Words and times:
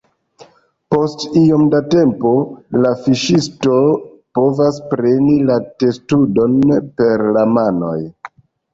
Post 0.93 1.25
iom 1.41 1.65
da 1.73 1.81
tempo, 1.95 2.31
la 2.87 2.95
fiŝisto 3.05 3.77
povas 4.41 4.83
preni 4.97 5.39
la 5.53 5.63
testudon 5.85 6.61
per 7.01 7.29
la 7.39 7.49
manoj. 7.57 7.99